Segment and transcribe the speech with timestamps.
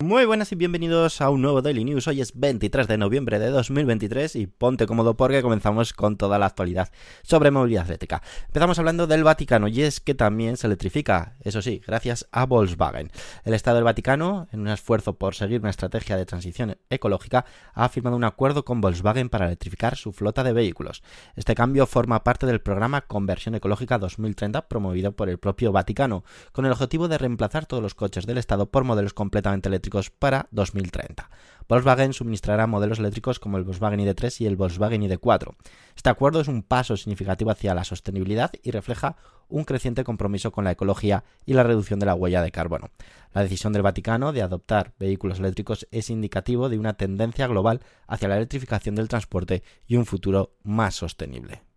[0.00, 2.06] Muy buenas y bienvenidos a un nuevo Daily News.
[2.06, 6.46] Hoy es 23 de noviembre de 2023 y ponte cómodo porque comenzamos con toda la
[6.46, 6.92] actualidad
[7.24, 8.22] sobre movilidad eléctrica.
[8.46, 13.10] Empezamos hablando del Vaticano y es que también se electrifica, eso sí, gracias a Volkswagen.
[13.44, 17.44] El Estado del Vaticano, en un esfuerzo por seguir una estrategia de transición ecológica,
[17.74, 21.02] ha firmado un acuerdo con Volkswagen para electrificar su flota de vehículos.
[21.34, 26.22] Este cambio forma parte del programa Conversión Ecológica 2030 promovido por el propio Vaticano,
[26.52, 29.87] con el objetivo de reemplazar todos los coches del Estado por modelos completamente eléctricos
[30.18, 31.30] para 2030.
[31.68, 35.54] Volkswagen suministrará modelos eléctricos como el Volkswagen ID3 y el Volkswagen ID4.
[35.94, 39.16] Este acuerdo es un paso significativo hacia la sostenibilidad y refleja
[39.48, 42.90] un creciente compromiso con la ecología y la reducción de la huella de carbono.
[43.34, 48.28] La decisión del Vaticano de adoptar vehículos eléctricos es indicativo de una tendencia global hacia
[48.28, 51.67] la electrificación del transporte y un futuro más sostenible.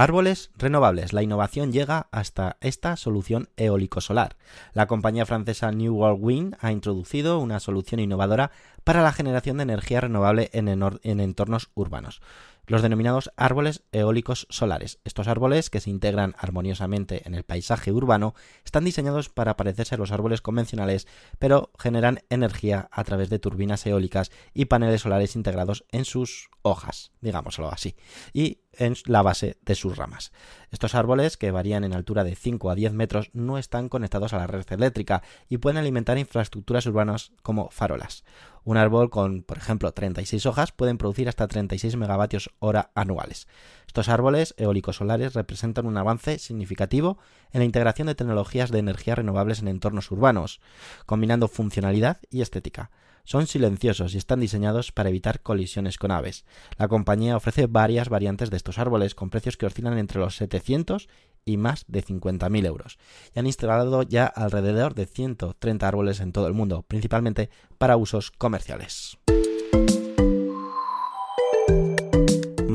[0.00, 1.12] Árboles renovables.
[1.12, 4.38] La innovación llega hasta esta solución eólico-solar.
[4.72, 8.50] La compañía francesa New World Wind ha introducido una solución innovadora
[8.82, 12.22] para la generación de energía renovable en, en entornos urbanos
[12.70, 15.00] los denominados árboles eólicos solares.
[15.02, 18.32] Estos árboles, que se integran armoniosamente en el paisaje urbano,
[18.64, 21.08] están diseñados para parecerse a los árboles convencionales,
[21.40, 27.10] pero generan energía a través de turbinas eólicas y paneles solares integrados en sus hojas,
[27.20, 27.96] digámoslo así,
[28.32, 30.30] y en la base de sus ramas.
[30.70, 34.38] Estos árboles, que varían en altura de 5 a 10 metros, no están conectados a
[34.38, 38.22] la red eléctrica y pueden alimentar infraestructuras urbanas como farolas.
[38.64, 43.48] Un árbol con, por ejemplo, 36 hojas pueden producir hasta 36 megavatios hora anuales.
[43.86, 47.18] Estos árboles eólicos solares representan un avance significativo
[47.52, 50.60] en la integración de tecnologías de energías renovables en entornos urbanos,
[51.06, 52.90] combinando funcionalidad y estética.
[53.24, 56.44] Son silenciosos y están diseñados para evitar colisiones con aves.
[56.78, 61.08] La compañía ofrece varias variantes de estos árboles con precios que oscilan entre los 700
[61.44, 62.98] y más de 50.000 euros.
[63.34, 68.30] Y han instalado ya alrededor de 130 árboles en todo el mundo, principalmente para usos
[68.30, 69.18] comerciales.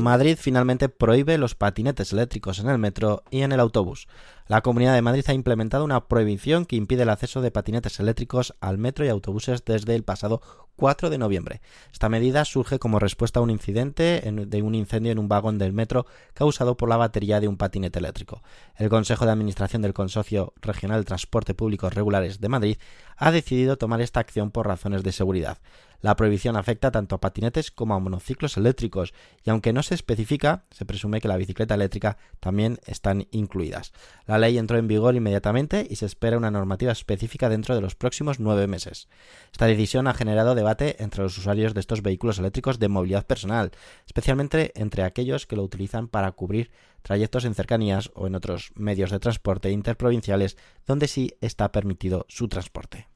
[0.06, 4.06] Madrid finalmente prohíbe los patinetes eléctricos en el metro y en el autobús.
[4.46, 8.54] La Comunidad de Madrid ha implementado una prohibición que impide el acceso de patinetes eléctricos
[8.60, 10.40] al metro y autobuses desde el pasado
[10.76, 11.60] 4 de noviembre.
[11.92, 15.72] Esta medida surge como respuesta a un incidente de un incendio en un vagón del
[15.72, 18.44] metro causado por la batería de un patinete eléctrico.
[18.76, 22.78] El Consejo de Administración del Consorcio Regional de Transporte Público Regulares de Madrid
[23.16, 25.58] ha decidido tomar esta acción por razones de seguridad.
[26.00, 29.14] La prohibición afecta tanto a patinetes como a monociclos eléctricos
[29.44, 33.92] y aunque no se especifica, se presume que la bicicleta eléctrica también están incluidas.
[34.26, 37.94] La ley entró en vigor inmediatamente y se espera una normativa específica dentro de los
[37.94, 39.08] próximos nueve meses.
[39.52, 43.72] Esta decisión ha generado debate entre los usuarios de estos vehículos eléctricos de movilidad personal,
[44.06, 46.70] especialmente entre aquellos que lo utilizan para cubrir
[47.02, 52.48] trayectos en cercanías o en otros medios de transporte interprovinciales donde sí está permitido su
[52.48, 53.08] transporte.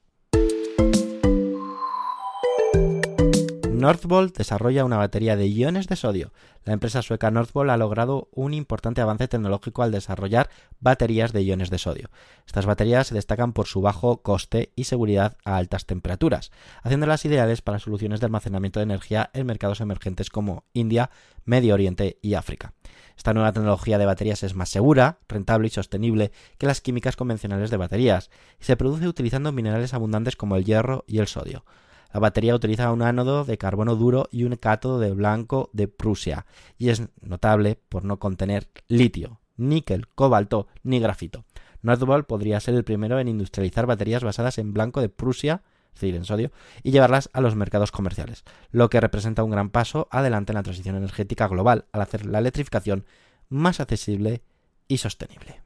[3.80, 6.32] Northvolt desarrolla una batería de iones de sodio.
[6.64, 11.70] La empresa sueca Northvolt ha logrado un importante avance tecnológico al desarrollar baterías de iones
[11.70, 12.10] de sodio.
[12.46, 16.52] Estas baterías se destacan por su bajo coste y seguridad a altas temperaturas,
[16.82, 21.10] haciéndolas ideales para soluciones de almacenamiento de energía en mercados emergentes como India,
[21.44, 22.74] Medio Oriente y África.
[23.16, 27.70] Esta nueva tecnología de baterías es más segura, rentable y sostenible que las químicas convencionales
[27.70, 28.30] de baterías,
[28.60, 31.64] y se produce utilizando minerales abundantes como el hierro y el sodio.
[32.12, 36.46] La batería utiliza un ánodo de carbono duro y un cátodo de blanco de Prusia,
[36.76, 41.44] y es notable por no contener litio, níquel, cobalto ni grafito.
[41.82, 45.62] Northvolt podría ser el primero en industrializar baterías basadas en blanco de Prusia,
[45.94, 46.50] es decir, en sodio,
[46.82, 50.62] y llevarlas a los mercados comerciales, lo que representa un gran paso adelante en la
[50.62, 53.04] transición energética global al hacer la electrificación
[53.48, 54.42] más accesible
[54.88, 55.62] y sostenible.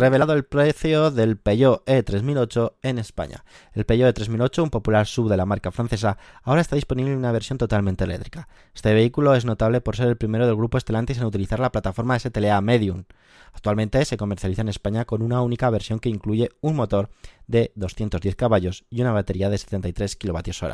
[0.00, 3.44] Revelado el precio del Peugeot E3008 en España.
[3.72, 7.32] El Peugeot E3008, un popular sub de la marca francesa, ahora está disponible en una
[7.32, 8.48] versión totalmente eléctrica.
[8.74, 12.18] Este vehículo es notable por ser el primero del grupo Stellantis en utilizar la plataforma
[12.18, 13.04] STLA Medium.
[13.52, 17.10] Actualmente se comercializa en España con una única versión que incluye un motor
[17.46, 20.72] de 210 caballos y una batería de 73 kWh,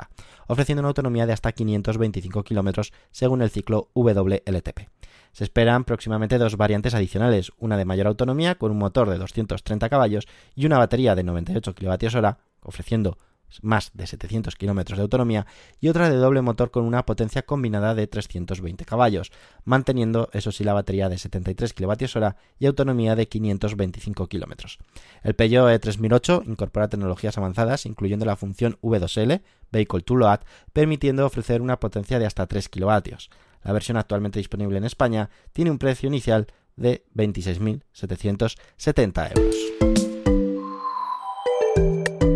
[0.49, 4.89] ofreciendo una autonomía de hasta 525 km según el ciclo WLTP.
[5.35, 9.89] Se esperan próximamente dos variantes adicionales, una de mayor autonomía con un motor de 230
[9.89, 12.29] caballos y una batería de 98 kWh,
[12.63, 13.19] ofreciendo
[13.63, 15.47] más de 700 kilómetros de autonomía,
[15.81, 19.33] y otra de doble motor con una potencia combinada de 320 caballos,
[19.65, 24.79] manteniendo eso sí la batería de 73 kWh y autonomía de 525 kilómetros.
[25.23, 30.41] El Peugeot E3008 incorpora tecnologías avanzadas, incluyendo la función V2L, Vehicle to Load,
[30.73, 33.17] permitiendo ofrecer una potencia de hasta 3 kW.
[33.63, 36.47] La versión actualmente disponible en España tiene un precio inicial
[36.77, 39.84] de 26.770 euros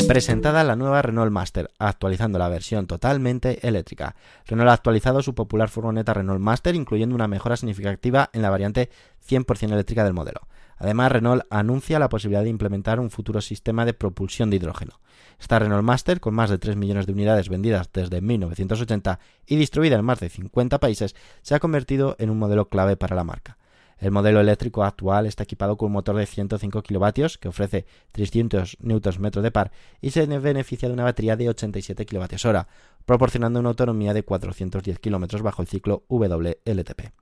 [0.09, 4.17] presentada la nueva Renault Master, actualizando la versión totalmente eléctrica.
[4.47, 8.91] Renault ha actualizado su popular furgoneta Renault Master, incluyendo una mejora significativa en la variante
[9.29, 10.41] 100% eléctrica del modelo.
[10.79, 15.01] Además, Renault anuncia la posibilidad de implementar un futuro sistema de propulsión de hidrógeno.
[15.39, 19.97] Esta Renault Master, con más de 3 millones de unidades vendidas desde 1980 y distribuida
[19.97, 23.58] en más de 50 países, se ha convertido en un modelo clave para la marca.
[23.99, 28.79] El modelo eléctrico actual está equipado con un motor de 105 kilovatios que ofrece 300
[28.81, 32.59] Nm de par y se beneficia de una batería de 87 kWh,
[33.05, 37.13] proporcionando una autonomía de 410 km bajo el ciclo WLTP.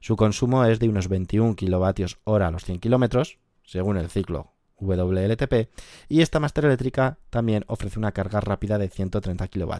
[0.00, 5.70] Su consumo es de unos 21 kWh a los 100 km, según el ciclo WLTP,
[6.08, 9.72] y esta Master eléctrica también ofrece una carga rápida de 130 kW,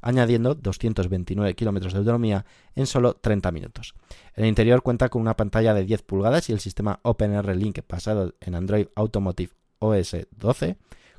[0.00, 3.94] añadiendo 229 km de autonomía en solo 30 minutos.
[4.34, 8.34] El interior cuenta con una pantalla de 10 pulgadas y el sistema OpenR Link basado
[8.40, 10.76] en Android Automotive OS 12,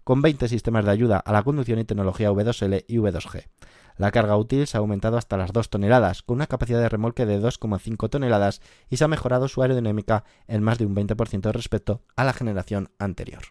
[0.08, 3.50] con 20 sistemas de ayuda a la conducción y tecnología V2L y V2G.
[3.98, 7.26] La carga útil se ha aumentado hasta las 2 toneladas, con una capacidad de remolque
[7.26, 12.04] de 2,5 toneladas y se ha mejorado su aerodinámica en más de un 20% respecto
[12.16, 13.42] a la generación anterior.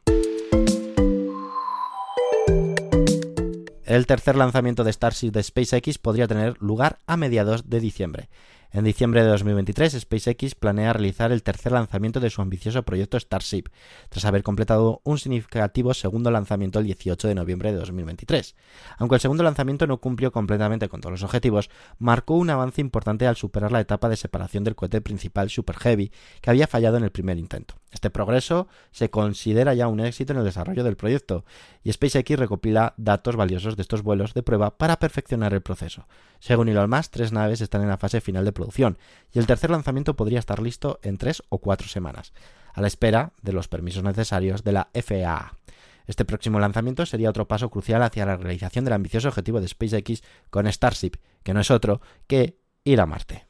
[3.84, 8.30] El tercer lanzamiento de Starship de SpaceX podría tener lugar a mediados de diciembre.
[8.72, 13.64] En diciembre de 2023, SpaceX planea realizar el tercer lanzamiento de su ambicioso proyecto Starship,
[14.08, 18.54] tras haber completado un significativo segundo lanzamiento el 18 de noviembre de 2023.
[18.98, 23.26] Aunque el segundo lanzamiento no cumplió completamente con todos los objetivos, marcó un avance importante
[23.26, 27.04] al superar la etapa de separación del cohete principal Super Heavy, que había fallado en
[27.04, 27.76] el primer intento.
[27.92, 31.44] Este progreso se considera ya un éxito en el desarrollo del proyecto,
[31.82, 36.06] y SpaceX recopila datos valiosos de estos vuelos de prueba para perfeccionar el proceso.
[36.46, 38.98] Según Elon Musk, tres naves están en la fase final de producción,
[39.32, 42.32] y el tercer lanzamiento podría estar listo en tres o cuatro semanas,
[42.72, 45.56] a la espera de los permisos necesarios de la FAA.
[46.06, 50.22] Este próximo lanzamiento sería otro paso crucial hacia la realización del ambicioso objetivo de SpaceX
[50.48, 53.45] con Starship, que no es otro que ir a Marte.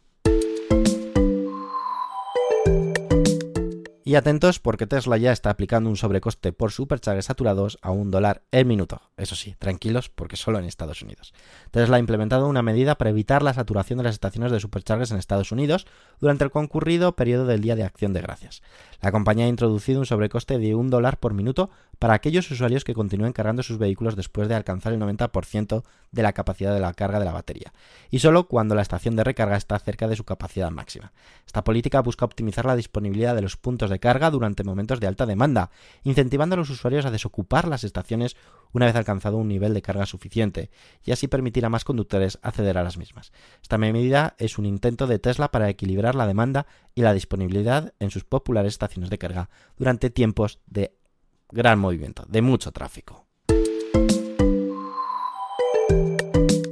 [4.08, 8.44] Y atentos porque Tesla ya está aplicando un sobrecoste por superchargers saturados a un dólar
[8.53, 9.03] el minuto.
[9.17, 11.35] Eso sí, tranquilos porque solo en Estados Unidos.
[11.73, 15.19] Tesla ha implementado una medida para evitar la saturación de las estaciones de superchargers en
[15.19, 15.88] Estados Unidos
[16.20, 18.62] durante el concurrido periodo del Día de Acción de Gracias.
[19.03, 22.94] La compañía ha introducido un sobrecoste de un dólar por minuto para aquellos usuarios que
[22.94, 25.82] continúen cargando sus vehículos después de alcanzar el 90%
[26.12, 27.73] de la capacidad de la carga de la batería,
[28.11, 31.12] y solo cuando la estación de recarga está cerca de su capacidad máxima.
[31.47, 35.26] Esta política busca optimizar la disponibilidad de los puntos de carga durante momentos de alta
[35.26, 35.70] demanda,
[36.04, 38.37] incentivando a los usuarios a desocupar las estaciones
[38.72, 40.70] una vez alcanzado un nivel de carga suficiente,
[41.04, 43.32] y así permitir a más conductores acceder a las mismas.
[43.62, 48.10] Esta medida es un intento de Tesla para equilibrar la demanda y la disponibilidad en
[48.10, 50.96] sus populares estaciones de carga durante tiempos de
[51.50, 53.26] gran movimiento, de mucho tráfico.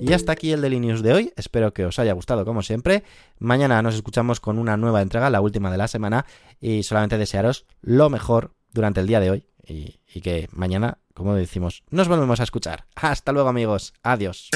[0.08, 1.32] Y hasta aquí el Daily News de hoy.
[1.36, 3.04] Espero que os haya gustado como siempre.
[3.38, 6.26] Mañana nos escuchamos con una nueva entrega, la última de la semana.
[6.60, 9.46] Y solamente desearos lo mejor durante el día de hoy.
[9.66, 12.84] Y, y que mañana, como decimos, nos volvemos a escuchar.
[12.94, 13.94] Hasta luego amigos.
[14.02, 14.50] Adiós.